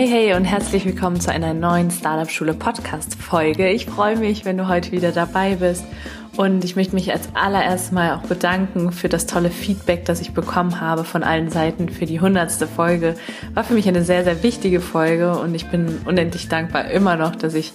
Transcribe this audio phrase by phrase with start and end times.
[0.00, 3.68] Hey, hey und herzlich willkommen zu einer neuen Startup Schule Podcast Folge.
[3.68, 5.84] Ich freue mich, wenn du heute wieder dabei bist.
[6.38, 10.32] Und ich möchte mich als allererstes mal auch bedanken für das tolle Feedback, das ich
[10.32, 13.14] bekommen habe von allen Seiten für die hundertste Folge.
[13.52, 17.36] War für mich eine sehr, sehr wichtige Folge und ich bin unendlich dankbar immer noch,
[17.36, 17.74] dass ich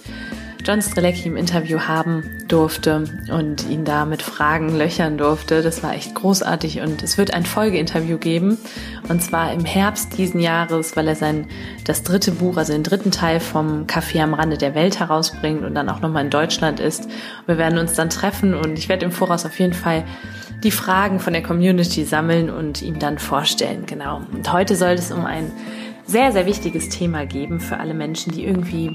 [0.66, 5.62] John Strelecki im Interview haben durfte und ihn da mit Fragen löchern durfte.
[5.62, 8.58] Das war echt großartig und es wird ein Folgeinterview geben
[9.08, 11.46] und zwar im Herbst diesen Jahres, weil er sein
[11.84, 15.76] das dritte Buch, also den dritten Teil vom Café am Rande der Welt herausbringt und
[15.76, 17.08] dann auch nochmal in Deutschland ist.
[17.46, 20.02] Wir werden uns dann treffen und ich werde im Voraus auf jeden Fall
[20.64, 23.86] die Fragen von der Community sammeln und ihm dann vorstellen.
[23.86, 24.22] Genau.
[24.32, 25.52] Und heute soll es um ein
[26.06, 28.90] sehr, sehr wichtiges Thema geben für alle Menschen, die irgendwie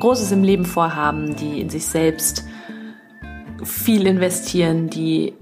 [0.00, 2.44] Großes im Leben vorhaben, die in sich selbst
[3.62, 5.34] viel investieren, die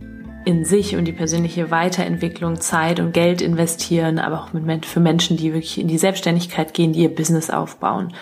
[0.45, 4.51] in sich und die persönliche Weiterentwicklung Zeit und Geld investieren, aber auch
[4.85, 8.15] für Menschen, die wirklich in die Selbstständigkeit gehen, die ihr Business aufbauen.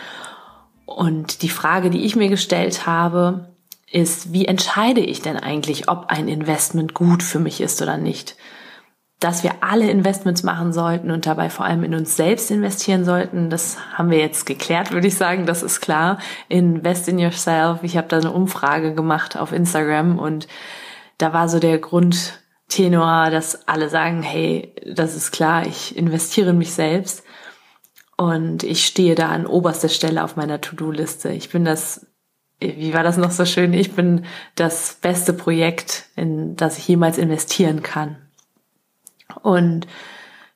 [0.85, 3.49] Und die Frage, die ich mir gestellt habe,
[3.91, 8.37] ist, wie entscheide ich denn eigentlich, ob ein Investment gut für mich ist oder nicht?
[9.21, 13.49] Dass wir alle Investments machen sollten und dabei vor allem in uns selbst investieren sollten.
[13.49, 15.47] Das haben wir jetzt geklärt, würde ich sagen.
[15.47, 16.19] Das ist klar.
[16.49, 17.83] Invest in yourself.
[17.83, 20.49] Ich habe da eine Umfrage gemacht auf Instagram und
[21.17, 26.59] da war so der Grundtenor, dass alle sagen, hey, das ist klar, ich investiere in
[26.59, 27.25] mich selbst.
[28.19, 31.31] Und ich stehe da an oberster Stelle auf meiner To-Do-Liste.
[31.31, 32.07] Ich bin das,
[32.61, 33.73] wie war das noch so schön?
[33.73, 38.26] Ich bin das beste Projekt, in das ich jemals investieren kann.
[39.43, 39.87] Und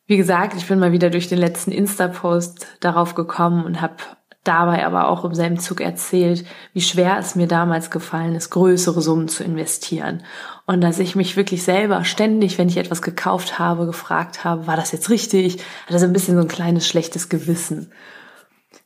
[0.06, 3.96] wie gesagt, ich bin mal wieder durch den letzten Insta-Post darauf gekommen und habe
[4.44, 9.02] dabei aber auch im selben Zug erzählt, wie schwer es mir damals gefallen ist, größere
[9.02, 10.22] Summen zu investieren.
[10.66, 14.76] Und dass ich mich wirklich selber ständig, wenn ich etwas gekauft habe, gefragt habe, war
[14.76, 15.62] das jetzt richtig?
[15.86, 17.92] Hatte so ein bisschen so ein kleines schlechtes Gewissen.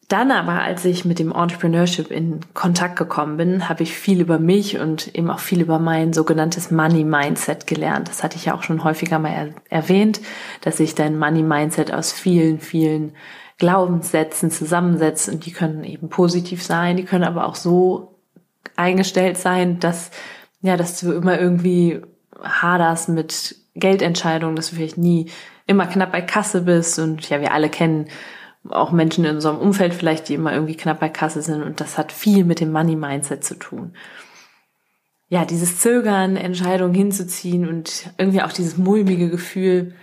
[0.09, 4.39] Dann aber, als ich mit dem Entrepreneurship in Kontakt gekommen bin, habe ich viel über
[4.39, 8.09] mich und eben auch viel über mein sogenanntes Money Mindset gelernt.
[8.09, 10.21] Das hatte ich ja auch schon häufiger mal er erwähnt,
[10.61, 13.15] dass sich dein Money Mindset aus vielen, vielen
[13.59, 18.21] Glaubenssätzen zusammensetzt und die können eben positiv sein, die können aber auch so
[18.77, 20.11] eingestellt sein, dass,
[20.61, 22.03] ja, dass du immer irgendwie
[22.43, 25.31] haderst mit Geldentscheidungen, dass du vielleicht nie
[25.67, 28.09] immer knapp bei Kasse bist und ja, wir alle kennen
[28.71, 31.99] auch Menschen in unserem Umfeld vielleicht, die immer irgendwie knapp bei Kasse sind und das
[31.99, 33.95] hat viel mit dem Money Mindset zu tun.
[35.29, 39.95] Ja, dieses Zögern, Entscheidungen hinzuziehen und irgendwie auch dieses mulmige Gefühl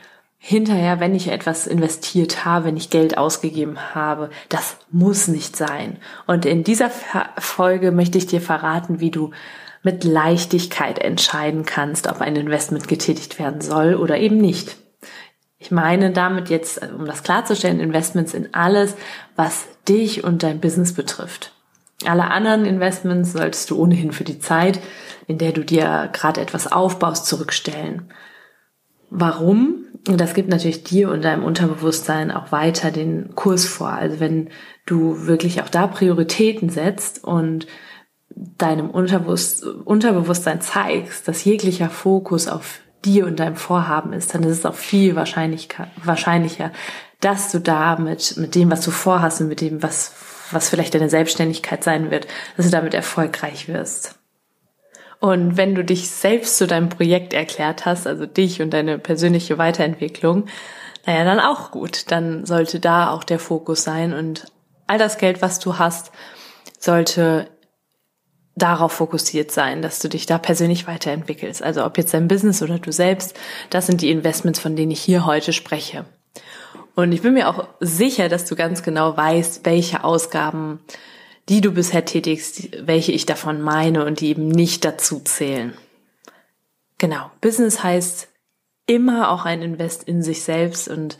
[0.43, 5.97] hinterher, wenn ich etwas investiert habe, wenn ich Geld ausgegeben habe, das muss nicht sein.
[6.25, 6.89] Und in dieser
[7.37, 9.29] Folge möchte ich dir verraten, wie du
[9.83, 14.77] mit Leichtigkeit entscheiden kannst, ob ein Investment getätigt werden soll oder eben nicht.
[15.61, 18.95] Ich meine damit jetzt, um das klarzustellen, Investments in alles,
[19.35, 21.53] was dich und dein Business betrifft.
[22.03, 24.79] Alle anderen Investments solltest du ohnehin für die Zeit,
[25.27, 28.11] in der du dir gerade etwas aufbaust, zurückstellen.
[29.11, 29.85] Warum?
[30.05, 33.89] Das gibt natürlich dir und deinem Unterbewusstsein auch weiter den Kurs vor.
[33.91, 34.49] Also wenn
[34.87, 37.67] du wirklich auch da Prioritäten setzt und
[38.31, 44.65] deinem Unterbewusstsein zeigst, dass jeglicher Fokus auf dir und deinem Vorhaben ist, dann ist es
[44.65, 46.71] auch viel wahrscheinlicher,
[47.19, 50.13] dass du da mit, mit dem, was du vorhast und mit dem, was,
[50.51, 54.15] was vielleicht deine Selbstständigkeit sein wird, dass du damit erfolgreich wirst.
[55.19, 59.59] Und wenn du dich selbst zu deinem Projekt erklärt hast, also dich und deine persönliche
[59.59, 60.47] Weiterentwicklung,
[61.05, 62.11] naja, dann auch gut.
[62.11, 64.45] Dann sollte da auch der Fokus sein und
[64.87, 66.11] all das Geld, was du hast,
[66.79, 67.47] sollte
[68.61, 71.63] darauf fokussiert sein, dass du dich da persönlich weiterentwickelst.
[71.63, 73.35] Also ob jetzt dein Business oder du selbst,
[73.69, 76.05] das sind die Investments, von denen ich hier heute spreche.
[76.95, 80.79] Und ich bin mir auch sicher, dass du ganz genau weißt, welche Ausgaben,
[81.49, 85.73] die du bisher tätigst, welche ich davon meine und die eben nicht dazu zählen.
[86.97, 87.31] Genau.
[87.41, 88.27] Business heißt
[88.85, 91.17] immer auch ein Invest in sich selbst und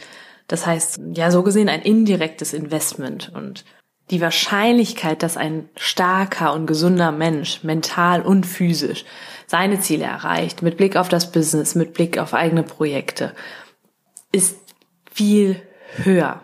[0.48, 3.64] das heißt, ja, so gesehen ein indirektes Investment und
[4.12, 9.06] die Wahrscheinlichkeit, dass ein starker und gesunder Mensch, mental und physisch,
[9.48, 13.34] seine Ziele erreicht, mit Blick auf das Business, mit Blick auf eigene Projekte,
[14.32, 14.58] ist
[15.12, 15.62] viel
[15.96, 16.42] höher.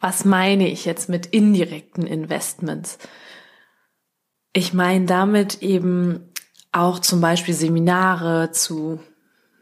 [0.00, 2.98] Was meine ich jetzt mit indirekten Investments?
[4.52, 6.32] Ich meine damit eben
[6.72, 9.00] auch zum Beispiel Seminare zu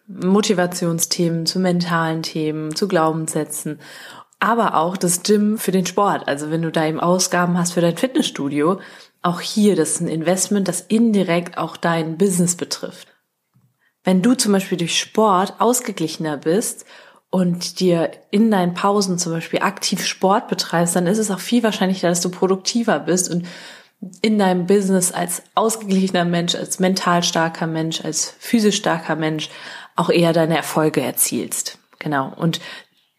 [0.07, 3.81] Motivationsthemen, zu mentalen Themen, zu Glaubenssätzen,
[4.45, 6.29] aber auch das Gym für den Sport.
[6.29, 8.79] Also wenn du da eben Ausgaben hast für dein Fitnessstudio,
[9.23, 13.09] auch hier, das ist ein Investment, das indirekt auch dein Business betrifft.
[14.05, 16.85] Wenn du zum Beispiel durch Sport ausgeglichener bist
[17.31, 21.63] und dir in deinen Pausen zum Beispiel aktiv Sport betreibst, dann ist es auch viel
[21.63, 23.47] wahrscheinlicher, dass du produktiver bist und
[24.21, 29.49] in deinem Business als ausgeglichener Mensch, als mental starker Mensch, als physisch starker Mensch
[29.97, 31.79] auch eher deine Erfolge erzielst.
[31.99, 32.31] Genau.
[32.37, 32.61] Und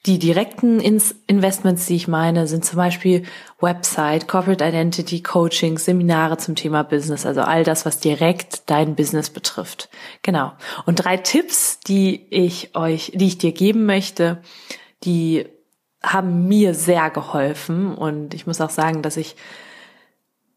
[0.05, 3.23] die direkten Investments, die ich meine, sind zum Beispiel
[3.59, 9.31] Website, Corporate Identity, Coaching, Seminare zum Thema Business, also all das, was direkt dein Business
[9.31, 9.89] betrifft.
[10.21, 10.51] Genau.
[10.85, 14.41] Und drei Tipps, die ich euch, die ich dir geben möchte,
[15.03, 15.47] die
[16.03, 19.35] haben mir sehr geholfen und ich muss auch sagen, dass ich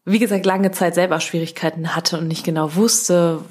[0.05, 3.43] wie gesagt, lange Zeit selber Schwierigkeiten hatte und nicht genau wusste,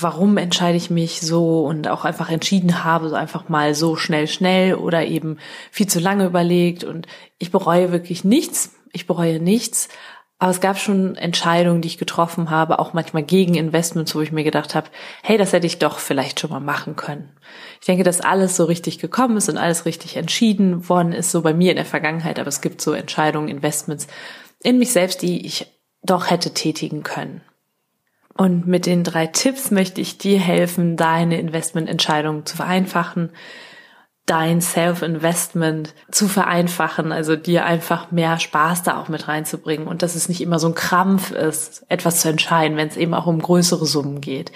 [0.00, 4.26] warum entscheide ich mich so und auch einfach entschieden habe, so einfach mal so schnell,
[4.28, 5.38] schnell oder eben
[5.70, 7.06] viel zu lange überlegt und
[7.38, 8.70] ich bereue wirklich nichts.
[8.92, 9.88] Ich bereue nichts.
[10.38, 14.32] Aber es gab schon Entscheidungen, die ich getroffen habe, auch manchmal gegen Investments, wo ich
[14.32, 14.88] mir gedacht habe,
[15.22, 17.30] hey, das hätte ich doch vielleicht schon mal machen können.
[17.80, 21.42] Ich denke, dass alles so richtig gekommen ist und alles richtig entschieden worden ist, so
[21.42, 22.38] bei mir in der Vergangenheit.
[22.38, 24.06] Aber es gibt so Entscheidungen, Investments
[24.62, 25.66] in mich selbst, die ich
[26.02, 27.40] doch hätte tätigen können.
[28.36, 33.30] Und mit den drei Tipps möchte ich dir helfen, deine Investmententscheidung zu vereinfachen,
[34.26, 40.14] dein Self-Investment zu vereinfachen, also dir einfach mehr Spaß da auch mit reinzubringen und dass
[40.14, 43.40] es nicht immer so ein Krampf ist, etwas zu entscheiden, wenn es eben auch um
[43.40, 44.50] größere Summen geht.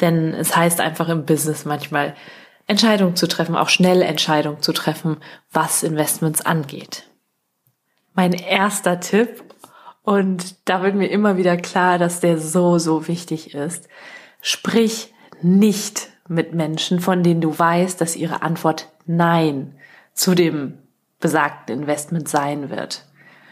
[0.00, 2.14] Denn es heißt einfach im Business manchmal,
[2.66, 5.18] Entscheidungen zu treffen, auch schnelle Entscheidungen zu treffen,
[5.52, 7.04] was Investments angeht.
[8.14, 9.44] Mein erster Tipp,
[10.04, 13.88] und da wird mir immer wieder klar, dass der so, so wichtig ist.
[14.42, 19.74] Sprich nicht mit Menschen, von denen du weißt, dass ihre Antwort Nein
[20.12, 20.78] zu dem
[21.20, 23.06] besagten Investment sein wird.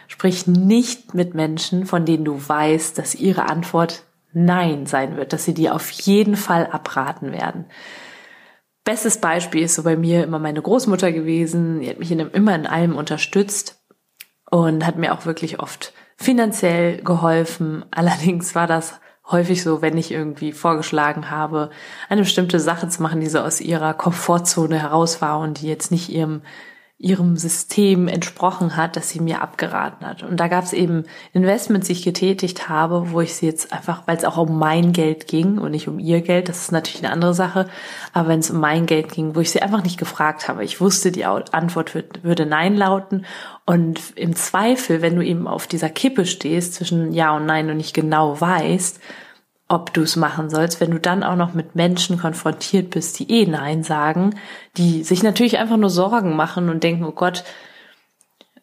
[0.08, 4.04] Sprich nicht mit Menschen, von denen du weißt, dass ihre Antwort
[4.34, 7.64] Nein sein wird, dass sie dir auf jeden Fall abraten werden.
[8.84, 11.81] Bestes Beispiel ist so bei mir immer meine Großmutter gewesen.
[11.81, 13.82] Die hat mich in, immer in allem unterstützt
[14.50, 17.85] und hat mir auch wirklich oft finanziell geholfen.
[17.91, 19.00] Allerdings war das
[19.31, 21.70] häufig so, wenn ich irgendwie vorgeschlagen habe,
[22.09, 25.91] eine bestimmte Sache zu machen, die so aus ihrer Komfortzone heraus war und die jetzt
[25.91, 26.43] nicht ihrem
[27.02, 30.22] ihrem System entsprochen hat, dass sie mir abgeraten hat.
[30.22, 31.02] Und da gab es eben
[31.32, 34.93] Investments, die ich getätigt habe, wo ich sie jetzt einfach, weil es auch um mein
[34.93, 37.69] Geld ging und nicht um ihr Geld, das ist natürlich eine andere Sache,
[38.12, 40.62] aber wenn es um mein Geld ging, wo ich sie einfach nicht gefragt habe.
[40.62, 43.26] Ich wusste, die Antwort würde Nein lauten.
[43.66, 47.78] Und im Zweifel, wenn du eben auf dieser Kippe stehst zwischen Ja und Nein und
[47.78, 49.00] nicht genau weißt,
[49.73, 53.31] ob du es machen sollst, wenn du dann auch noch mit Menschen konfrontiert bist, die
[53.31, 54.35] eh Nein sagen,
[54.77, 57.43] die sich natürlich einfach nur Sorgen machen und denken, oh Gott,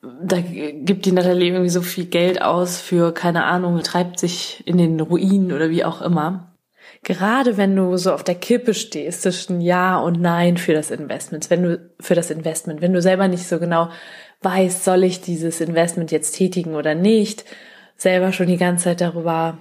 [0.02, 4.78] da gibt die Natalie irgendwie so viel Geld aus für, keine Ahnung, treibt sich in
[4.78, 6.54] den Ruinen oder wie auch immer.
[7.02, 11.50] Gerade wenn du so auf der Kippe stehst zwischen Ja und Nein für das Investment,
[11.50, 13.90] wenn du für das Investment, wenn du selber nicht so genau
[14.44, 17.46] weißt, soll ich dieses Investment jetzt tätigen oder nicht,
[17.98, 19.58] selber schon die ganze Zeit darüber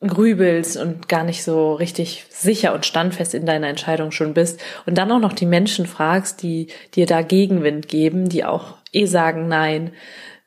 [0.00, 4.96] grübelst und gar nicht so richtig sicher und standfest in deiner Entscheidung schon bist und
[4.96, 9.46] dann auch noch die Menschen fragst, die dir da Gegenwind geben, die auch eh sagen,
[9.48, 9.92] nein,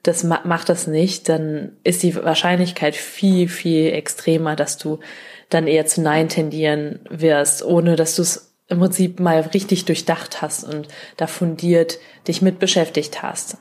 [0.02, 5.00] das macht das nicht, dann ist die Wahrscheinlichkeit viel, viel extremer, dass du
[5.50, 10.42] dann eher zu Nein tendieren wirst, ohne dass du es im Prinzip mal richtig durchdacht
[10.42, 13.58] hast und da fundiert dich mit beschäftigt hast.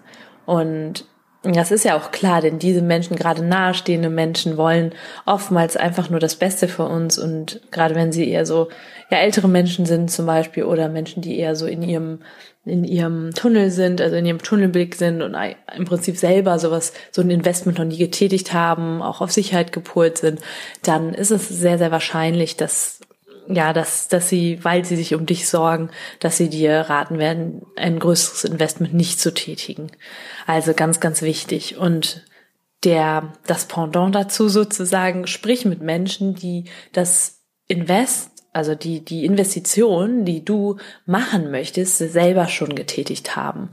[0.47, 1.05] Und
[1.43, 4.95] das ist ja auch klar, denn diese Menschen, gerade nahestehende Menschen, wollen
[5.27, 7.19] oftmals einfach nur das Beste für uns.
[7.19, 8.69] Und gerade wenn sie eher so
[9.11, 12.21] ja ältere Menschen sind zum Beispiel oder Menschen, die eher so in ihrem
[12.65, 15.37] in ihrem Tunnel sind, also in ihrem Tunnelblick sind und
[15.77, 20.19] im Prinzip selber sowas, so ein Investment noch nie getätigt haben, auch auf Sicherheit gepolt
[20.19, 20.41] sind,
[20.85, 23.01] dann ist es sehr, sehr wahrscheinlich, dass
[23.49, 27.63] ja, dass, dass sie, weil sie sich um dich sorgen, dass sie dir raten werden,
[27.77, 29.91] ein größeres Investment nicht zu tätigen.
[30.47, 31.77] Also ganz, ganz wichtig.
[31.77, 32.25] Und
[32.85, 40.25] der, das Pendant dazu sozusagen, sprich mit Menschen, die das Invest, also die, die Investition,
[40.25, 43.71] die du machen möchtest, selber schon getätigt haben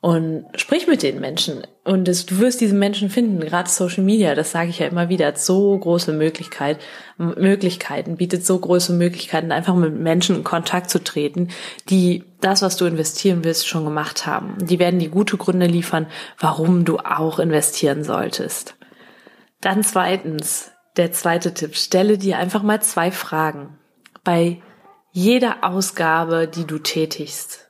[0.00, 1.66] und sprich mit den Menschen.
[1.84, 5.08] Und das, du wirst diese Menschen finden, gerade Social Media, das sage ich ja immer
[5.08, 6.78] wieder, hat so große Möglichkeit,
[7.16, 11.48] Möglichkeiten, bietet so große Möglichkeiten, einfach mit Menschen in Kontakt zu treten,
[11.88, 14.56] die das, was du investieren willst, schon gemacht haben.
[14.60, 16.06] Die werden die gute Gründe liefern,
[16.38, 18.76] warum du auch investieren solltest.
[19.60, 23.78] Dann zweitens, der zweite Tipp, stelle dir einfach mal zwei Fragen
[24.22, 24.62] bei
[25.10, 27.68] jeder Ausgabe, die du tätigst.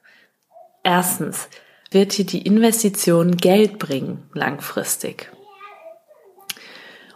[0.83, 1.49] Erstens,
[1.91, 5.31] wird dir die Investition Geld bringen langfristig?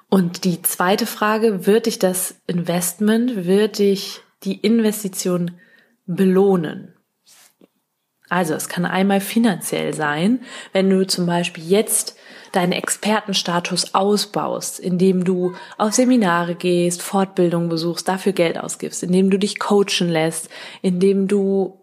[0.08, 5.52] Und die zweite Frage, wird dich das Investment, wird dich die Investition
[6.06, 6.94] belohnen?
[8.28, 10.40] Also es kann einmal finanziell sein,
[10.72, 12.16] wenn du zum Beispiel jetzt
[12.52, 19.38] deinen Expertenstatus ausbaust, indem du auf Seminare gehst, Fortbildung besuchst, dafür Geld ausgibst, indem du
[19.38, 20.48] dich coachen lässt,
[20.80, 21.78] indem du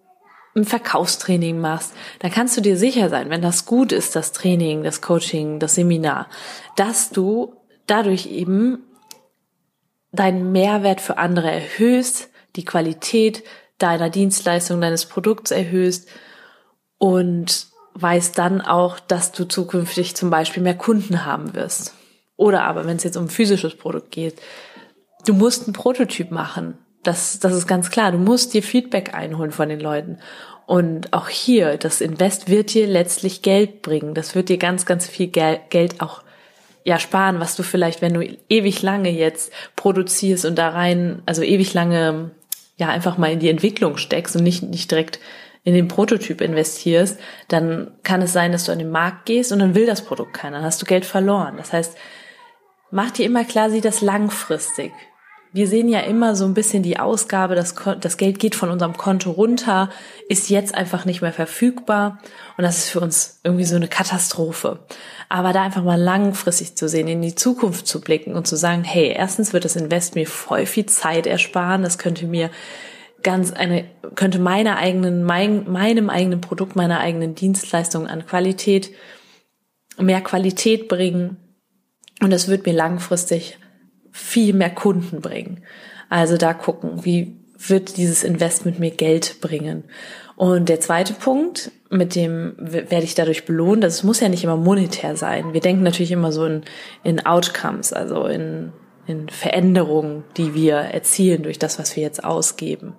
[0.59, 4.83] ein Verkaufstraining machst, dann kannst du dir sicher sein, wenn das gut ist, das Training,
[4.83, 6.27] das Coaching, das Seminar,
[6.75, 7.55] dass du
[7.87, 8.83] dadurch eben
[10.11, 13.43] deinen Mehrwert für andere erhöhst, die Qualität
[13.77, 16.07] deiner Dienstleistung, deines Produkts erhöhst
[16.97, 21.93] und weißt dann auch, dass du zukünftig zum Beispiel mehr Kunden haben wirst.
[22.35, 24.41] Oder aber, wenn es jetzt um physisches Produkt geht,
[25.25, 26.77] du musst einen Prototyp machen.
[27.09, 28.11] Das, das ist ganz klar.
[28.11, 30.19] Du musst dir Feedback einholen von den Leuten.
[30.67, 34.13] Und auch hier, das Invest wird dir letztlich Geld bringen.
[34.13, 36.21] Das wird dir ganz, ganz viel Geld auch
[36.83, 41.41] ja sparen, was du vielleicht, wenn du ewig lange jetzt produzierst und da rein, also
[41.41, 42.29] ewig lange
[42.77, 45.19] ja einfach mal in die Entwicklung steckst und nicht nicht direkt
[45.63, 49.57] in den Prototyp investierst, dann kann es sein, dass du an den Markt gehst und
[49.57, 51.57] dann will das Produkt keiner, dann hast du Geld verloren.
[51.57, 51.97] Das heißt,
[52.91, 54.91] mach dir immer klar, sieh das langfristig.
[55.51, 58.95] Wir sehen ja immer so ein bisschen die Ausgabe, das, das Geld geht von unserem
[58.95, 59.89] Konto runter,
[60.27, 62.19] ist jetzt einfach nicht mehr verfügbar
[62.57, 64.79] und das ist für uns irgendwie so eine Katastrophe.
[65.27, 68.83] Aber da einfach mal langfristig zu sehen, in die Zukunft zu blicken und zu sagen,
[68.83, 72.51] hey, erstens wird das Invest mir voll viel Zeit ersparen, das könnte mir
[73.23, 78.91] ganz eine, könnte meiner eigenen, mein, meinem eigenen Produkt, meiner eigenen Dienstleistung an Qualität,
[79.97, 81.37] mehr Qualität bringen.
[82.21, 83.57] Und das wird mir langfristig
[84.11, 85.63] viel mehr Kunden bringen.
[86.09, 89.83] Also da gucken, wie wird dieses Investment mir Geld bringen.
[90.37, 94.55] Und der zweite Punkt, mit dem werde ich dadurch belohnt, das muss ja nicht immer
[94.55, 95.53] monetär sein.
[95.53, 96.63] Wir denken natürlich immer so in,
[97.03, 98.71] in Outcomes, also in
[99.09, 102.93] in Veränderungen, die wir erzielen durch das, was wir jetzt ausgeben.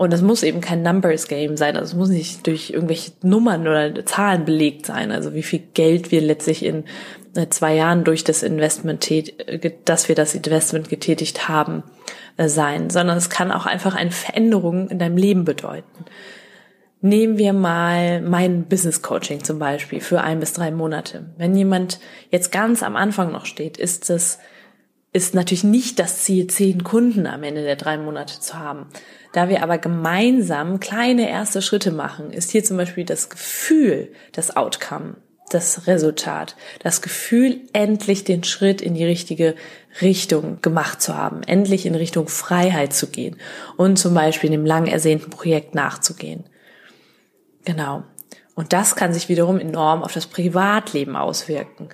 [0.00, 1.76] Und das muss eben kein Numbers Game sein.
[1.76, 5.12] Also es muss nicht durch irgendwelche Nummern oder Zahlen belegt sein.
[5.12, 6.84] Also wie viel Geld wir letztlich in
[7.36, 9.06] äh, zwei Jahren durch das Investment,
[9.84, 11.82] dass wir das Investment getätigt haben,
[12.38, 12.88] äh, sein.
[12.88, 16.06] Sondern es kann auch einfach eine Veränderung in deinem Leben bedeuten.
[17.02, 21.26] Nehmen wir mal mein Business Coaching zum Beispiel für ein bis drei Monate.
[21.36, 24.38] Wenn jemand jetzt ganz am Anfang noch steht, ist es
[25.12, 28.86] ist natürlich nicht das Ziel, zehn Kunden am Ende der drei Monate zu haben.
[29.32, 34.56] Da wir aber gemeinsam kleine erste Schritte machen, ist hier zum Beispiel das Gefühl, das
[34.56, 35.16] Outcome,
[35.50, 39.54] das Resultat, das Gefühl, endlich den Schritt in die richtige
[40.00, 43.36] Richtung gemacht zu haben, endlich in Richtung Freiheit zu gehen
[43.76, 46.44] und zum Beispiel dem lang ersehnten Projekt nachzugehen.
[47.64, 48.04] Genau.
[48.54, 51.88] Und das kann sich wiederum enorm auf das Privatleben auswirken.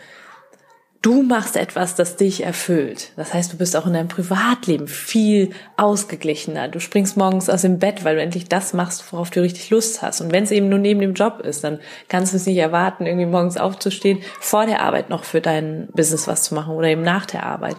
[1.07, 3.13] Du machst etwas, das dich erfüllt.
[3.15, 6.67] Das heißt, du bist auch in deinem Privatleben viel ausgeglichener.
[6.67, 10.03] Du springst morgens aus dem Bett, weil du endlich das machst, worauf du richtig Lust
[10.03, 10.21] hast.
[10.21, 13.07] Und wenn es eben nur neben dem Job ist, dann kannst du es nicht erwarten,
[13.07, 17.03] irgendwie morgens aufzustehen, vor der Arbeit noch für dein Business was zu machen oder eben
[17.03, 17.77] nach der Arbeit.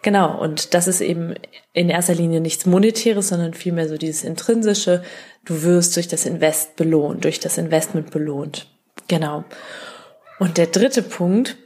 [0.00, 0.40] Genau.
[0.40, 1.34] Und das ist eben
[1.74, 5.02] in erster Linie nichts Monetäres, sondern vielmehr so dieses intrinsische.
[5.44, 8.68] Du wirst durch das Invest belohnt, durch das Investment belohnt.
[9.06, 9.44] Genau.
[10.38, 11.58] Und der dritte Punkt,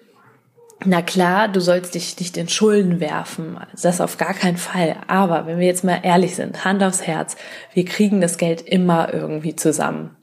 [0.84, 3.58] na klar, du sollst dich nicht in Schulden werfen.
[3.80, 4.96] Das auf gar keinen Fall.
[5.06, 7.36] Aber wenn wir jetzt mal ehrlich sind, Hand aufs Herz,
[7.72, 10.16] wir kriegen das Geld immer irgendwie zusammen.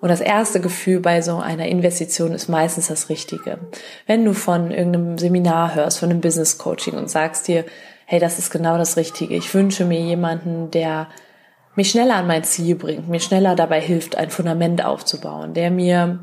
[0.00, 3.58] Und das erste Gefühl bei so einer Investition ist meistens das Richtige.
[4.06, 7.64] Wenn du von irgendeinem Seminar hörst, von einem Business Coaching und sagst dir,
[8.06, 9.34] hey, das ist genau das Richtige.
[9.34, 11.08] Ich wünsche mir jemanden, der
[11.74, 16.20] mich schneller an mein Ziel bringt, mir schneller dabei hilft, ein Fundament aufzubauen, der mir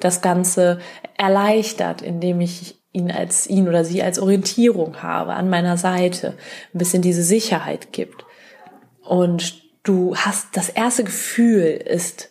[0.00, 0.78] das Ganze
[1.16, 6.34] erleichtert, indem ich ihn als ihn oder sie als Orientierung habe an meiner Seite,
[6.72, 8.24] ein bisschen diese Sicherheit gibt.
[9.02, 12.30] Und du hast das erste Gefühl ist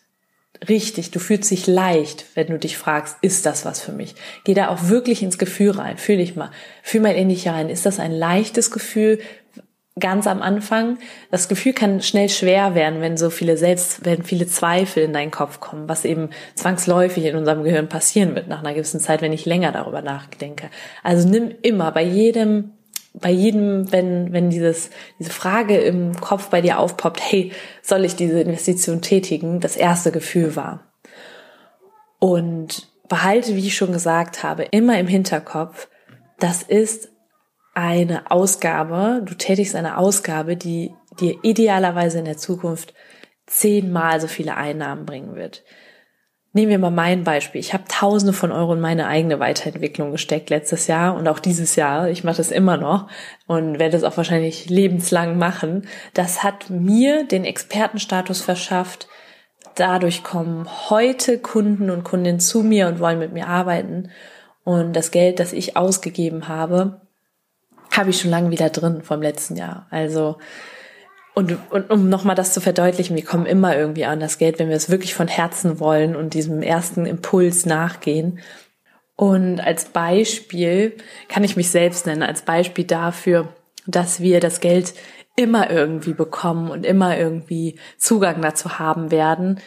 [0.67, 4.15] richtig, du fühlst dich leicht, wenn du dich fragst, ist das was für mich?
[4.45, 6.51] Geh da auch wirklich ins Gefühl rein, fühl dich mal,
[6.81, 7.69] fühl mal in dich rein.
[7.69, 9.19] Ist das ein leichtes Gefühl?
[9.99, 10.97] Ganz am Anfang.
[11.29, 15.31] Das Gefühl kann schnell schwer werden, wenn so viele selbst, wenn viele Zweifel in deinen
[15.31, 19.33] Kopf kommen, was eben zwangsläufig in unserem Gehirn passieren wird nach einer gewissen Zeit, wenn
[19.33, 20.69] ich länger darüber nachdenke.
[21.03, 22.71] Also nimm immer bei jedem,
[23.13, 27.51] bei jedem, wenn, wenn dieses, diese Frage im Kopf bei dir aufpoppt, hey,
[27.83, 29.59] soll ich diese Investition tätigen?
[29.59, 30.91] Das erste Gefühl war.
[32.17, 35.87] Und behalte, wie ich schon gesagt habe, immer im Hinterkopf,
[36.39, 37.12] das ist
[37.73, 42.93] eine Ausgabe, du tätigst eine Ausgabe, die dir idealerweise in der Zukunft
[43.45, 45.63] zehnmal so viele Einnahmen bringen wird.
[46.55, 47.59] Nehmen wir mal mein Beispiel.
[47.59, 51.75] Ich habe Tausende von Euro in meine eigene Weiterentwicklung gesteckt letztes Jahr und auch dieses
[51.75, 52.09] Jahr.
[52.09, 53.07] Ich mache das immer noch
[53.47, 55.87] und werde es auch wahrscheinlich lebenslang machen.
[56.13, 59.07] Das hat mir den Expertenstatus verschafft.
[59.73, 64.11] Dadurch kommen heute Kunden und Kundinnen zu mir und wollen mit mir arbeiten.
[64.63, 67.01] Und das Geld, das ich ausgegeben habe,
[67.93, 69.87] habe ich schon lange wieder drin vom letzten Jahr.
[69.89, 70.37] Also
[71.35, 74.69] und, und um nochmal das zu verdeutlichen, wir kommen immer irgendwie an das Geld, wenn
[74.69, 78.39] wir es wirklich von Herzen wollen und diesem ersten Impuls nachgehen.
[79.15, 80.95] Und als Beispiel
[81.29, 83.47] kann ich mich selbst nennen, als Beispiel dafür,
[83.87, 84.93] dass wir das Geld
[85.35, 89.59] immer irgendwie bekommen und immer irgendwie Zugang dazu haben werden,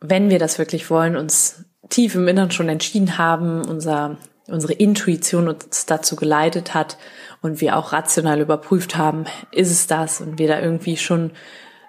[0.00, 5.48] wenn wir das wirklich wollen, uns tief im Inneren schon entschieden haben, unser, unsere Intuition
[5.48, 6.98] uns dazu geleitet hat
[7.42, 11.32] und wir auch rational überprüft haben, ist es das und wir da irgendwie schon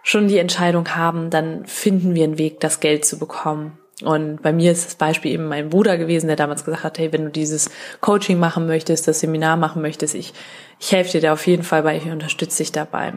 [0.07, 3.77] schon die Entscheidung haben, dann finden wir einen Weg, das Geld zu bekommen.
[4.03, 7.11] Und bei mir ist das Beispiel eben mein Bruder gewesen, der damals gesagt hat, hey,
[7.11, 10.33] wenn du dieses Coaching machen möchtest, das Seminar machen möchtest, ich,
[10.79, 13.15] ich helfe dir da auf jeden Fall bei, ich unterstütze dich dabei.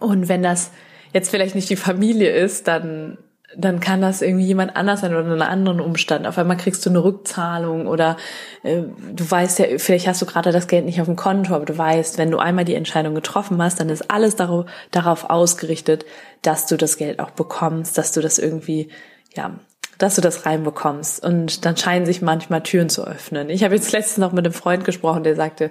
[0.00, 0.72] Und wenn das
[1.12, 3.18] jetzt vielleicht nicht die Familie ist, dann
[3.56, 6.26] dann kann das irgendwie jemand anders sein oder einen anderen Umstand.
[6.26, 8.16] Auf einmal kriegst du eine Rückzahlung oder
[8.62, 11.64] äh, du weißt ja, vielleicht hast du gerade das Geld nicht auf dem Konto, aber
[11.64, 16.04] du weißt, wenn du einmal die Entscheidung getroffen hast, dann ist alles darauf, darauf ausgerichtet,
[16.42, 18.90] dass du das Geld auch bekommst, dass du das irgendwie,
[19.34, 19.58] ja,
[19.96, 21.24] dass du das reinbekommst.
[21.24, 23.48] Und dann scheinen sich manchmal Türen zu öffnen.
[23.48, 25.70] Ich habe jetzt letztens noch mit einem Freund gesprochen, der sagte,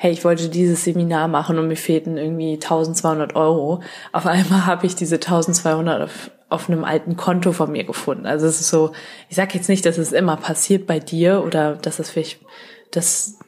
[0.00, 3.82] hey, ich wollte dieses Seminar machen und mir fehlten irgendwie 1200 Euro.
[4.12, 8.24] Auf einmal habe ich diese 1200 auf, auf einem alten Konto von mir gefunden.
[8.24, 8.92] Also es ist so,
[9.28, 12.38] ich sage jetzt nicht, dass es immer passiert bei dir oder dass das vielleicht,
[12.92, 13.40] dass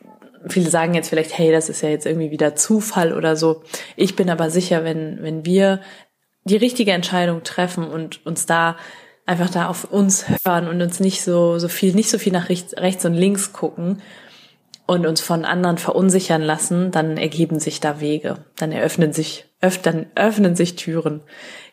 [0.49, 3.63] viele sagen jetzt vielleicht, hey, das ist ja jetzt irgendwie wieder Zufall oder so.
[3.95, 5.80] Ich bin aber sicher, wenn, wenn wir
[6.43, 8.76] die richtige Entscheidung treffen und uns da
[9.25, 12.49] einfach da auf uns hören und uns nicht so, so viel, nicht so viel nach
[12.49, 14.02] rechts, rechts und links gucken,
[14.91, 19.79] und uns von anderen verunsichern lassen, dann ergeben sich da Wege, dann eröffnen sich, öff,
[19.79, 21.23] dann öffnen sich Türen.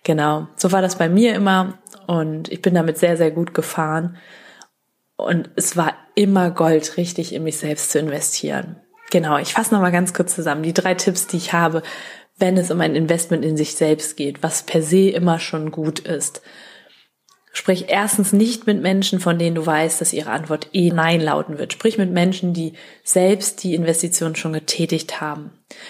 [0.04, 0.50] Genau.
[0.56, 4.18] So war das bei mir immer und ich bin damit sehr, sehr gut gefahren.
[5.16, 8.76] Und es war immer Gold, richtig in mich selbst zu investieren.
[9.10, 9.40] Genau.
[9.40, 10.62] Ich fasse nochmal ganz kurz zusammen.
[10.62, 11.82] Die drei Tipps, die ich habe,
[12.38, 15.98] wenn es um ein Investment in sich selbst geht, was per se immer schon gut
[15.98, 16.44] ist.
[17.58, 21.58] Sprich erstens nicht mit Menschen, von denen du weißt, dass ihre Antwort eh Nein lauten
[21.58, 21.74] wird.
[21.74, 25.50] Sprich mit Menschen, die selbst die Investition schon getätigt haben.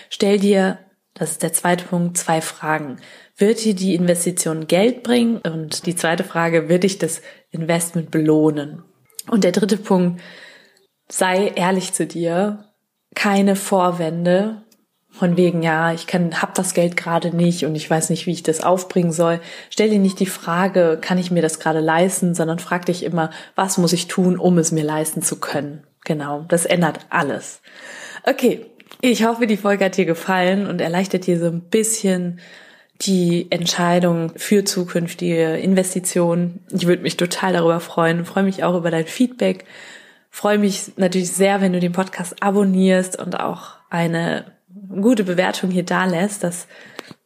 [0.10, 0.80] Stell dir,
[1.14, 3.02] das ist der zweite Punkt, zwei Fragen.
[3.36, 5.40] Wird dir die Investition Geld bringen?
[5.40, 8.86] Und die zweite Frage, wird dich das Investment belohnen?
[9.30, 10.22] Und der dritte Punkt,
[11.10, 12.64] sei ehrlich zu dir.
[13.14, 14.64] Keine Vorwände,
[15.18, 18.32] von wegen, ja, ich kann, hab das Geld gerade nicht und ich weiß nicht, wie
[18.32, 19.40] ich das aufbringen soll.
[19.70, 23.32] Stell dir nicht die Frage, kann ich mir das gerade leisten, sondern frag dich immer,
[23.56, 25.84] was muss ich tun, um es mir leisten zu können.
[26.06, 27.62] Genau, das ändert alles.
[28.24, 28.66] Okay,
[29.02, 32.40] ich hoffe, die Folge hat dir gefallen und erleichtert dir so ein bisschen
[33.02, 36.64] die Entscheidung für zukünftige Investitionen.
[36.72, 39.66] Ich würde mich total darüber freuen, freue mich auch über dein Feedback.
[40.32, 44.46] Freue mich natürlich sehr, wenn du den Podcast abonnierst und auch eine
[45.02, 46.68] gute Bewertung hier da lässt, das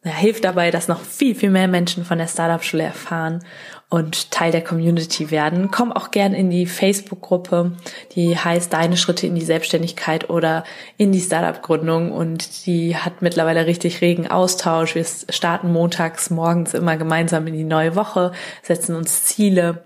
[0.04, 3.44] ja, hilft dabei, dass noch viel, viel mehr Menschen von der Startup-Schule erfahren
[3.88, 5.70] und Teil der Community werden.
[5.70, 7.72] Komm auch gern in die Facebook-Gruppe,
[8.14, 10.64] die heißt Deine Schritte in die Selbstständigkeit oder
[10.96, 14.94] in die Startup-Gründung und die hat mittlerweile richtig regen Austausch.
[14.94, 19.84] Wir starten montags morgens immer gemeinsam in die neue Woche, setzen uns Ziele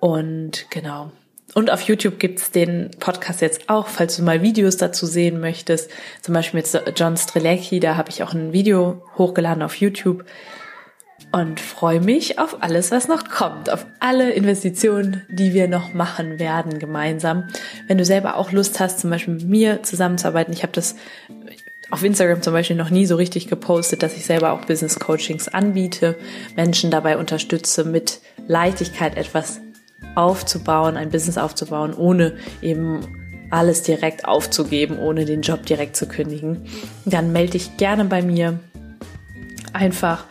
[0.00, 1.10] und genau,
[1.56, 5.90] und auf YouTube gibt's den Podcast jetzt auch, falls du mal Videos dazu sehen möchtest.
[6.20, 10.26] Zum Beispiel mit John Strelecki, da habe ich auch ein Video hochgeladen auf YouTube.
[11.32, 16.38] Und freue mich auf alles, was noch kommt, auf alle Investitionen, die wir noch machen
[16.38, 17.48] werden gemeinsam.
[17.88, 20.94] Wenn du selber auch Lust hast, zum Beispiel mit mir zusammenzuarbeiten, ich habe das
[21.90, 25.48] auf Instagram zum Beispiel noch nie so richtig gepostet, dass ich selber auch Business Coachings
[25.48, 26.16] anbiete,
[26.54, 29.62] Menschen dabei unterstütze, mit Leichtigkeit etwas
[30.14, 33.00] aufzubauen, ein Business aufzubauen, ohne eben
[33.50, 36.66] alles direkt aufzugeben, ohne den Job direkt zu kündigen,
[37.04, 38.58] dann melde dich gerne bei mir.
[39.72, 40.24] Einfach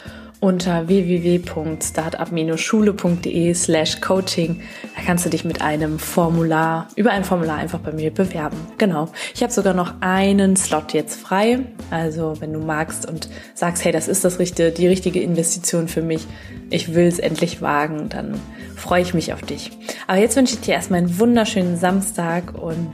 [0.45, 4.61] unter www.startup-schule.de slash coaching.
[4.95, 8.57] Da kannst du dich mit einem Formular, über ein Formular einfach bei mir bewerben.
[8.77, 9.09] Genau.
[9.33, 11.61] Ich habe sogar noch einen Slot jetzt frei.
[11.89, 16.03] Also wenn du magst und sagst, hey, das ist das richtige, die richtige Investition für
[16.03, 16.27] mich,
[16.69, 18.39] ich will es endlich wagen, dann
[18.75, 19.71] freue ich mich auf dich.
[20.05, 22.93] Aber jetzt wünsche ich dir erstmal einen wunderschönen Samstag und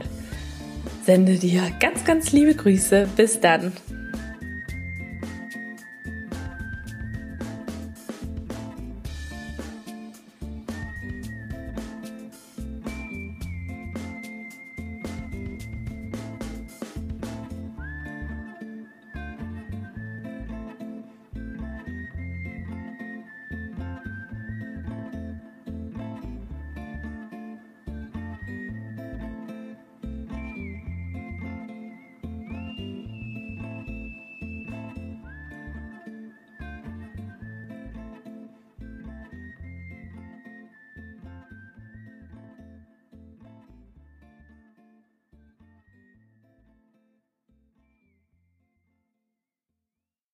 [1.04, 3.08] sende dir ganz, ganz liebe Grüße.
[3.14, 3.72] Bis dann.